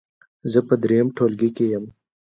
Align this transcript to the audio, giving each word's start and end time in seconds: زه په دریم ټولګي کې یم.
زه 0.51 0.59
په 0.67 0.73
دریم 0.83 1.07
ټولګي 1.17 1.49
کې 1.55 1.65
یم. 1.71 1.85